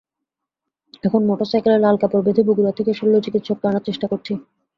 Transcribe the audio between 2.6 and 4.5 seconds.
থেকে শল্যচিকিৎসককে আনার চেষ্টা করছি।